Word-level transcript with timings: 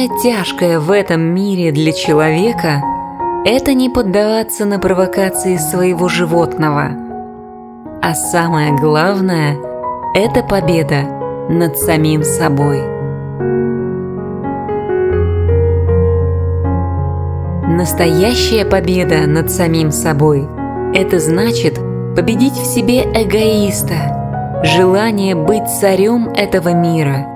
Самое 0.00 0.22
тяжкое 0.22 0.78
в 0.78 0.90
этом 0.90 1.20
мире 1.20 1.72
для 1.72 1.92
человека– 1.92 2.82
это 3.44 3.74
не 3.74 3.90
поддаваться 3.90 4.64
на 4.64 4.78
провокации 4.78 5.58
своего 5.58 6.08
животного. 6.08 6.92
А 8.00 8.14
самое 8.14 8.72
главное– 8.78 9.58
это 10.14 10.42
победа 10.42 11.02
над 11.50 11.76
самим 11.76 12.22
собой. 12.22 12.80
Настоящая 17.68 18.64
победа 18.64 19.26
над 19.26 19.50
самим 19.50 19.90
собой– 19.90 20.48
это 20.94 21.18
значит 21.18 21.74
победить 22.16 22.54
в 22.54 22.64
себе 22.64 23.02
эгоиста, 23.02 24.62
желание 24.64 25.34
быть 25.34 25.68
царем 25.68 26.28
этого 26.30 26.70
мира. 26.70 27.26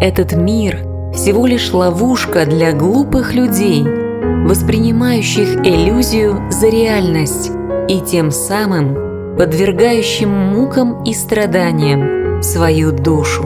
Этот 0.00 0.32
мир– 0.32 0.86
всего 1.20 1.44
лишь 1.44 1.70
ловушка 1.74 2.46
для 2.46 2.72
глупых 2.72 3.34
людей, 3.34 3.84
воспринимающих 3.84 5.56
иллюзию 5.66 6.50
за 6.50 6.68
реальность 6.68 7.50
и 7.88 8.00
тем 8.00 8.30
самым 8.30 9.36
подвергающим 9.36 10.30
мукам 10.30 11.04
и 11.04 11.12
страданиям 11.12 12.42
свою 12.42 12.92
душу. 12.92 13.44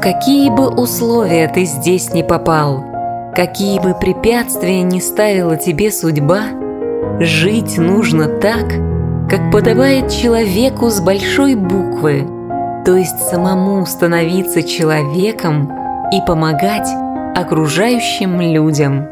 какие 0.00 0.50
бы 0.50 0.68
условия 0.68 1.48
ты 1.48 1.64
здесь 1.64 2.12
не 2.12 2.22
попал, 2.22 2.84
какие 3.34 3.80
бы 3.80 3.94
препятствия 3.94 4.82
не 4.82 5.00
ставила 5.00 5.56
тебе 5.56 5.90
судьба, 5.90 6.48
жить 7.20 7.78
нужно 7.78 8.28
так, 8.28 8.93
как 9.28 9.50
подобает 9.50 10.10
человеку 10.10 10.90
с 10.90 11.00
большой 11.00 11.54
буквы, 11.54 12.26
то 12.84 12.94
есть 12.96 13.18
самому 13.30 13.84
становиться 13.86 14.62
человеком 14.62 15.70
и 16.12 16.20
помогать 16.26 16.88
окружающим 17.34 18.40
людям. 18.40 19.08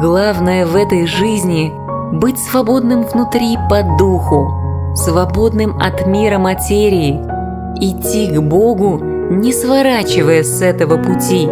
Главное 0.00 0.64
в 0.64 0.76
этой 0.76 1.06
жизни 1.06 1.72
быть 2.12 2.38
свободным 2.38 3.02
внутри 3.02 3.58
по 3.68 3.82
духу, 3.98 4.50
свободным 4.94 5.78
от 5.78 6.06
мира 6.06 6.38
материи, 6.38 7.20
идти 7.76 8.34
к 8.34 8.40
Богу, 8.40 8.98
не 9.30 9.52
сворачивая 9.52 10.42
с 10.42 10.62
этого 10.62 10.96
пути. 10.96 11.48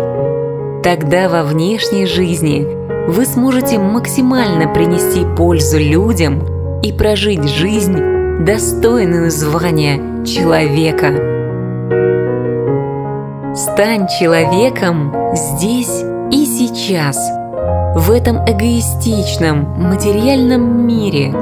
Тогда 0.82 1.28
во 1.28 1.42
внешней 1.42 2.06
жизни 2.06 2.66
вы 3.08 3.24
сможете 3.24 3.78
максимально 3.78 4.72
принести 4.72 5.24
пользу 5.36 5.78
людям 5.78 6.80
и 6.82 6.92
прожить 6.92 7.44
жизнь, 7.44 7.98
достойную 8.44 9.30
звания 9.30 10.24
человека. 10.24 11.14
Стань 13.54 14.06
человеком 14.08 15.12
здесь 15.34 16.04
и 16.30 16.44
сейчас– 16.44 17.18
в 17.94 18.12
этом 18.12 18.38
эгоистичном, 18.48 19.64
материальном 19.88 20.86
мире. 20.86 21.32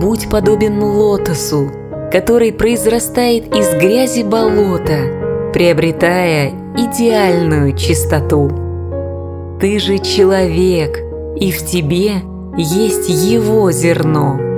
Будь 0.00 0.30
подобен 0.30 0.80
лотосу, 0.80 1.70
который 2.12 2.52
произрастает 2.52 3.54
из 3.56 3.74
грязи 3.74 4.22
болота, 4.22 5.50
приобретая 5.52 6.52
идеальную 6.78 7.76
чистоту. 7.76 8.50
Ты 9.60 9.78
же 9.78 9.98
человек, 9.98 10.98
и 11.36 11.50
в 11.50 11.66
тебе 11.66 12.22
есть 12.56 13.08
его 13.08 13.70
зерно– 13.72 14.40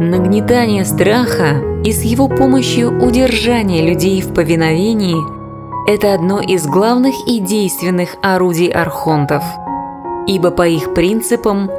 Нагнетание 0.00 0.86
страха 0.86 1.60
и 1.84 1.92
с 1.92 2.02
его 2.02 2.26
помощью 2.26 3.04
удержание 3.04 3.86
людей 3.86 4.22
в 4.22 4.32
повиновении– 4.32 5.16
это 5.86 6.14
одно 6.14 6.40
из 6.40 6.66
главных 6.66 7.14
и 7.28 7.38
действенных 7.38 8.16
орудий 8.22 8.68
архонтов. 8.68 9.44
Ибо 10.26 10.52
по 10.52 10.66
их 10.66 10.94
принципам 10.94 11.70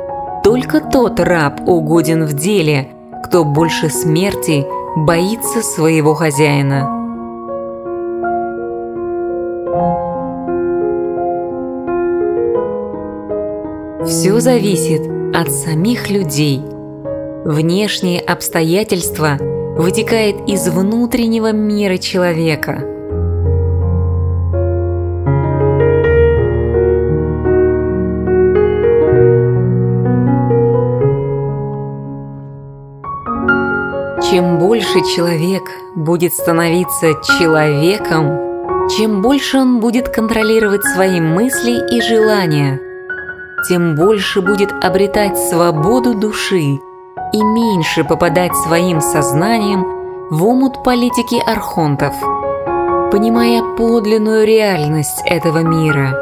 только 0.44 0.82
тот 0.82 1.20
раб 1.20 1.62
угоден 1.68 2.26
в 2.26 2.34
деле, 2.34 2.90
кто 3.24 3.44
больше 3.44 3.90
смерти 3.90 4.66
боится 4.96 5.62
своего 5.62 6.14
хозяина. 6.14 6.98
Все 14.06 14.40
зависит 14.40 15.02
от 15.34 15.52
самих 15.52 16.10
людей– 16.10 16.62
Внешние 17.44 18.20
обстоятельства 18.20 19.40
вытекает 19.76 20.48
из 20.48 20.68
внутреннего 20.68 21.52
мира 21.52 21.98
человека. 21.98 22.84
Чем 34.32 34.60
больше 34.60 35.02
человек 35.14 35.64
будет 35.94 36.34
становиться 36.34 37.16
человеком, 37.22 38.88
чем 38.96 39.22
больше 39.22 39.58
он 39.58 39.82
будет 39.82 40.08
контролировать 40.08 40.86
свои 40.86 41.20
мысли 41.20 41.94
и 41.94 42.00
желания, 42.00 42.80
тем 43.68 43.96
больше 43.96 44.42
будет 44.42 44.72
обретать 44.72 45.38
свободу 45.38 46.14
души 46.14 46.80
и 47.34 47.44
меньше 47.44 48.06
попадать 48.06 48.56
своим 48.56 49.02
сознанием 49.02 49.84
в 50.30 50.42
омут 50.46 50.82
политики 50.82 51.36
архонтов, 51.46 52.14
понимая 53.12 53.62
подлинную 53.76 54.48
реальность 54.48 55.22
этого 55.26 55.58
мира. 55.58 56.16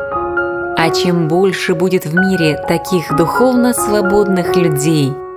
А 0.80 0.90
чем 0.90 1.28
больше 1.28 1.76
будет 1.76 2.08
в 2.08 2.16
мире 2.16 2.58
таких 2.68 3.16
духовно 3.16 3.72
свободных 3.74 4.56
людей– 4.56 5.14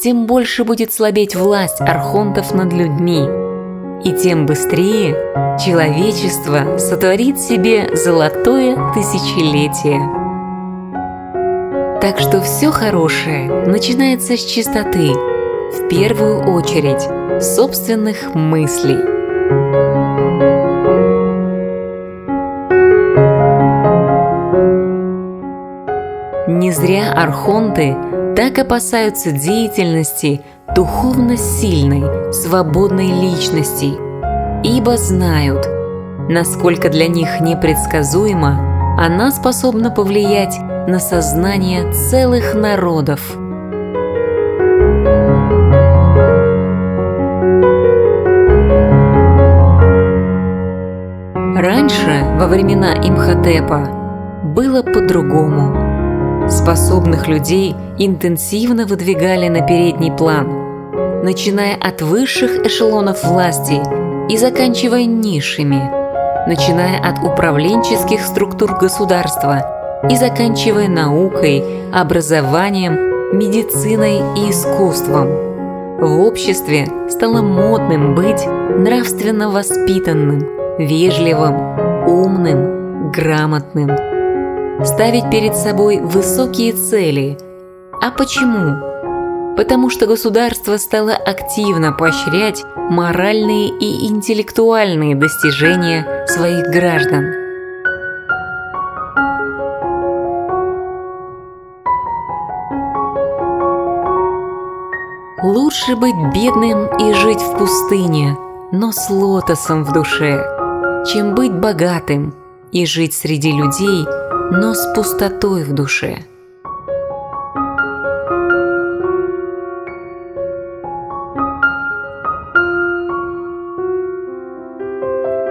тем 0.00 0.26
больше 0.26 0.64
будет 0.64 0.92
слабеть 0.92 1.36
власть 1.36 1.80
архонтов 1.80 2.54
над 2.54 2.72
людьми, 2.72 3.20
и 4.02 4.12
тем 4.12 4.46
быстрее 4.46 5.14
человечество 5.62 6.78
сотворит 6.78 7.38
себе 7.38 7.94
золотое 7.94 8.78
тысячелетие. 8.94 10.00
Так 12.00 12.18
что 12.18 12.40
все 12.40 12.70
хорошее 12.70 13.50
начинается 13.66 14.38
с 14.38 14.40
чистоты, 14.42 15.12
в 15.12 15.88
первую 15.90 16.50
очередь 16.50 17.02
собственных 17.42 18.34
мыслей. 18.34 18.96
Не 26.48 26.72
зря 26.72 27.12
архонты– 27.12 27.94
так 28.40 28.58
опасаются 28.58 29.32
деятельности 29.32 30.40
духовно 30.74 31.36
сильной, 31.36 32.32
свободной 32.32 33.08
личности, 33.08 33.92
ибо 34.64 34.96
знают, 34.96 35.68
насколько 36.30 36.88
для 36.88 37.06
них 37.06 37.42
непредсказуемо 37.42 38.96
она 38.98 39.30
способна 39.30 39.90
повлиять 39.90 40.58
на 40.88 40.98
сознание 41.00 41.92
целых 41.92 42.54
народов. 42.54 43.20
Раньше, 51.58 52.24
во 52.38 52.46
времена 52.46 52.94
Имхотепа, 53.06 54.40
было 54.44 54.82
по-другому– 54.82 55.76
Способных 56.50 57.28
людей 57.28 57.76
интенсивно 57.98 58.84
выдвигали 58.84 59.46
на 59.46 59.64
передний 59.64 60.10
план, 60.10 61.22
начиная 61.22 61.76
от 61.76 62.02
высших 62.02 62.66
эшелонов 62.66 63.22
власти 63.22 63.80
и 64.28 64.36
заканчивая 64.36 65.04
низшими, 65.04 65.80
начиная 66.48 66.98
от 66.98 67.22
управленческих 67.22 68.20
структур 68.22 68.76
государства 68.76 70.02
и 70.10 70.16
заканчивая 70.16 70.88
наукой, 70.88 71.64
образованием, 71.92 73.38
медициной 73.38 74.16
и 74.36 74.50
искусством. 74.50 75.28
В 76.00 76.20
обществе 76.20 76.88
стало 77.08 77.42
модным 77.42 78.16
быть 78.16 78.44
нравственно 78.46 79.50
воспитанным, 79.50 80.40
вежливым, 80.78 82.08
умным, 82.08 83.12
грамотным– 83.12 83.90
ставить 84.84 85.30
перед 85.30 85.56
собой 85.56 86.00
высокие 86.00 86.72
цели. 86.72 87.38
А 88.00 88.10
почему? 88.10 89.56
Потому 89.56 89.90
что 89.90 90.06
государство 90.06 90.76
стало 90.78 91.12
активно 91.12 91.92
поощрять 91.92 92.64
моральные 92.76 93.68
и 93.68 94.06
интеллектуальные 94.06 95.14
достижения 95.16 96.26
своих 96.26 96.66
граждан. 96.70 97.26
Лучше 105.42 105.96
быть 105.96 106.14
бедным 106.34 106.86
и 106.98 107.14
жить 107.14 107.40
в 107.40 107.58
пустыне, 107.58 108.36
но 108.72 108.92
с 108.92 109.10
лотосом 109.10 109.84
в 109.84 109.92
душе, 109.92 110.42
чем 111.10 111.34
быть 111.34 111.52
богатым 111.52 112.34
и 112.72 112.86
жить 112.86 113.14
среди 113.14 113.52
людей– 113.52 114.06
но 114.52 114.74
с 114.74 114.84
пустотой 114.94 115.62
в 115.62 115.72
душе. 115.72 116.18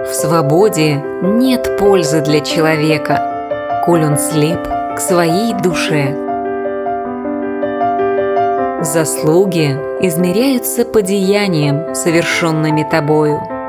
В 0.04 0.12
свободе 0.12 1.02
нет 1.22 1.78
пользы 1.78 2.20
для 2.20 2.40
человека, 2.40 3.82
коль 3.86 4.04
он 4.04 4.18
слеп 4.18 4.68
к 4.96 5.00
своей 5.00 5.54
душе. 5.54 6.14
Заслуги 8.82 9.78
измеряются 10.00 10.84
по 10.84 11.00
деяниям, 11.00 11.94
совершенными 11.94 12.86
тобою– 12.90 13.40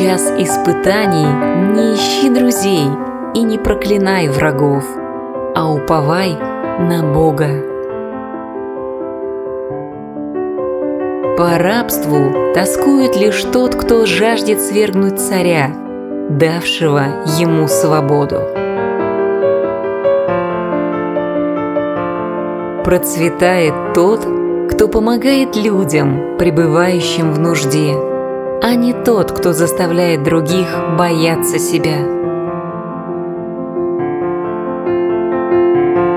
час 0.00 0.32
испытаний 0.38 1.26
не 1.74 1.94
ищи 1.94 2.30
друзей 2.30 2.88
и 3.34 3.42
не 3.42 3.58
проклинай 3.58 4.28
врагов, 4.28 4.84
а 5.54 5.70
уповай 5.70 6.38
на 6.78 7.02
Бога. 7.02 7.48
По 11.36 11.58
рабству 11.58 12.52
тоскует 12.54 13.14
лишь 13.14 13.42
тот, 13.52 13.74
кто 13.74 14.06
жаждет 14.06 14.62
свергнуть 14.62 15.20
царя, 15.20 15.70
давшего 16.30 17.02
ему 17.38 17.68
свободу. 17.68 18.40
Процветает 22.84 23.74
тот, 23.94 24.26
кто 24.70 24.88
помогает 24.88 25.56
людям, 25.56 26.38
пребывающим 26.38 27.34
в 27.34 27.38
нужде– 27.38 27.96
а 28.70 28.74
не 28.76 28.92
тот, 28.92 29.32
кто 29.32 29.52
заставляет 29.52 30.22
других 30.22 30.68
бояться 30.96 31.58
себя. 31.58 31.98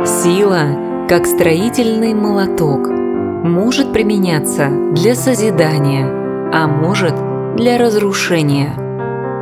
Сила, 0.05 1.07
как 1.09 1.25
строительный 1.25 2.13
молоток, 2.13 2.89
может 2.89 3.91
применяться 3.91 4.67
для 4.91 5.15
созидания, 5.15 6.05
а 6.53 6.67
может 6.67 7.15
для 7.55 7.79
разрушения. 7.79 8.69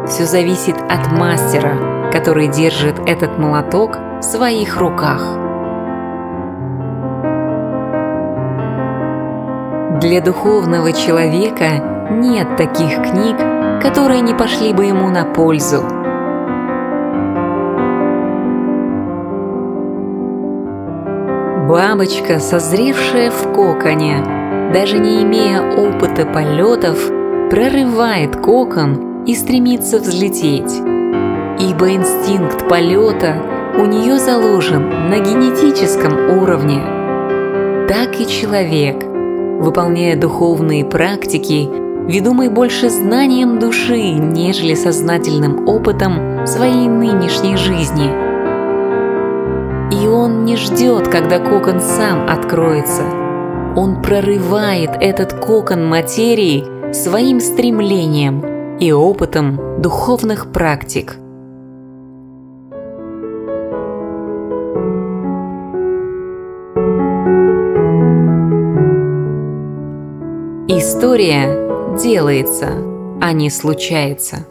Все 0.07 0.23
зависит 0.23 0.77
от 0.77 1.11
мастера, 1.11 2.11
который 2.13 2.47
держит 2.47 2.95
этот 3.05 3.37
молоток 3.37 3.97
в 4.19 4.21
своих 4.21 4.77
руках. 4.77 5.21
Для 9.99 10.21
духовного 10.21 10.93
человека 10.93 12.00
нет 12.19 12.57
таких 12.57 13.01
книг, 13.01 13.37
которые 13.81 14.21
не 14.21 14.33
пошли 14.33 14.73
бы 14.73 14.85
ему 14.85 15.09
на 15.09 15.25
пользу. 15.25 15.83
Бабочка, 21.67 22.39
созревшая 22.39 23.31
в 23.31 23.53
коконе, 23.53 24.71
даже 24.73 24.99
не 24.99 25.23
имея 25.23 25.61
опыта 25.61 26.25
полетов, 26.25 26.97
прорывает 27.49 28.35
кокон 28.35 29.23
и 29.25 29.35
стремится 29.35 29.99
взлететь. 29.99 30.81
Ибо 31.59 31.93
инстинкт 31.93 32.67
полета 32.67 33.35
у 33.77 33.85
нее 33.85 34.17
заложен 34.17 34.89
на 35.09 35.19
генетическом 35.19 36.41
уровне. 36.41 36.81
Так 37.87 38.19
и 38.19 38.27
человек, 38.27 39.03
выполняя 39.61 40.17
духовные 40.17 40.83
практики, 40.83 41.69
ведомый 42.07 42.49
больше 42.49 42.89
знанием 42.89 43.59
души, 43.59 44.11
нежели 44.11 44.73
сознательным 44.73 45.67
опытом 45.67 46.45
своей 46.45 46.87
нынешней 46.87 47.57
жизни. 47.57 48.09
И 49.91 50.07
он 50.07 50.45
не 50.45 50.55
ждет, 50.55 51.07
когда 51.07 51.39
кокон 51.39 51.81
сам 51.81 52.27
откроется. 52.29 53.03
Он 53.75 54.01
прорывает 54.01 54.91
этот 54.99 55.33
кокон 55.33 55.87
материи 55.87 56.65
своим 56.93 57.39
стремлением 57.39 58.77
и 58.79 58.91
опытом 58.91 59.81
духовных 59.81 60.51
практик. 60.51 61.17
История 70.67 71.71
делается, 71.97 72.69
а 73.21 73.33
не 73.33 73.49
случается. 73.49 74.45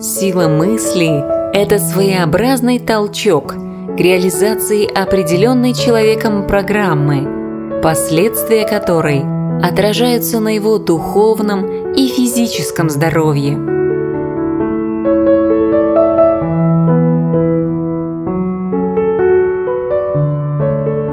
Сила 0.00 0.48
мысли– 0.48 1.22
это 1.54 1.78
своеобразный 1.78 2.78
толчок 2.78 3.54
к 3.54 4.00
реализации 4.00 4.86
определенной 4.86 5.74
человеком 5.74 6.46
программы, 6.46 7.80
последствия 7.82 8.66
которой 8.66 9.24
отражаются 9.60 10.38
на 10.38 10.54
его 10.54 10.78
духовном 10.78 11.94
и 11.94 12.06
физическом 12.06 12.90
здоровье. 12.90 13.77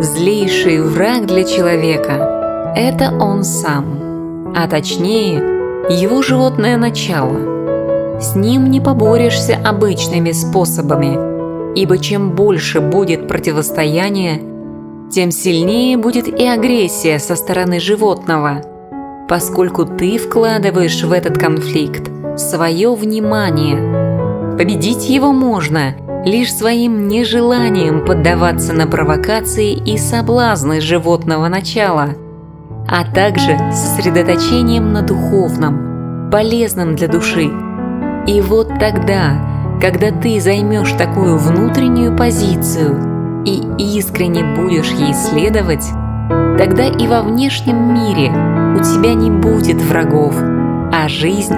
Злейший 0.06 0.82
враг 0.82 1.26
для 1.26 1.44
человека– 1.44 2.74
это 2.76 3.12
он 3.20 3.44
сам, 3.44 4.54
а 4.56 4.68
точнее 4.68 5.40
его 5.90 6.22
животное 6.22 6.78
начало– 6.78 7.56
с 8.22 8.36
ним 8.36 8.70
не 8.70 8.80
поборешься 8.80 9.58
обычными 9.62 10.32
способами, 10.32 11.76
ибо 11.76 11.98
чем 11.98 12.32
больше 12.32 12.80
будет 12.80 13.28
противостояние, 13.28 14.42
тем 15.12 15.32
сильнее 15.32 15.98
будет 15.98 16.28
и 16.28 16.46
агрессия 16.46 17.20
со 17.20 17.36
стороны 17.36 17.80
животного, 17.80 18.62
поскольку 19.28 19.86
ты 19.86 20.18
вкладываешь 20.20 21.04
в 21.04 21.12
этот 21.12 21.38
конфликт 21.38 22.10
свое 22.38 22.94
внимание. 22.94 24.56
Победить 24.56 25.10
его 25.10 25.34
можно 25.34 25.96
лишь 26.26 26.54
своим 26.54 27.08
нежеланием 27.08 28.06
поддаваться 28.06 28.74
на 28.74 28.88
провокации 28.88 29.74
и 29.74 29.98
соблазны 29.98 30.82
животного 30.82 31.48
начала, 31.48 32.16
а 32.88 33.06
также 33.14 33.58
сосредоточением 33.72 34.92
на 34.92 35.02
духовном, 35.02 36.30
полезном 36.32 36.96
для 36.96 37.08
души– 37.08 37.52
и 38.28 38.42
вот 38.42 38.70
тогда, 38.80 39.40
когда 39.80 40.10
ты 40.10 40.42
займешь 40.42 40.94
такую 40.94 41.38
внутреннюю 41.38 42.18
позицию 42.18 43.44
и 43.46 43.62
искренне 43.98 44.44
будешь 44.56 44.90
ей 44.90 45.14
следовать, 45.14 45.86
тогда 46.58 46.86
и 46.86 47.08
во 47.08 47.22
внешнем 47.22 47.94
мире 47.94 48.32
у 48.32 48.80
тебя 48.80 49.14
не 49.14 49.30
будет 49.30 49.80
врагов, 49.80 50.34
а 50.40 51.08
жизнь 51.08 51.54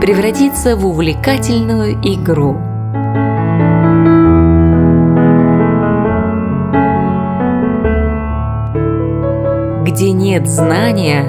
превратится 0.00 0.74
в 0.74 0.84
увлекательную 0.86 1.92
игру. 2.02 2.67
Где 9.88 10.12
нет 10.12 10.46
знания, 10.46 11.24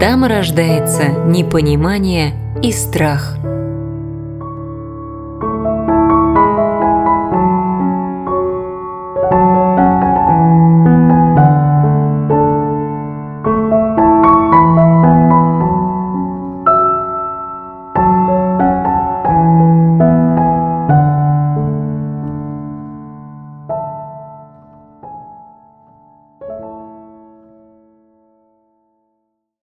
там 0.00 0.24
рождается 0.24 1.10
непонимание 1.28 2.34
и 2.60 2.72
страх– 2.72 3.36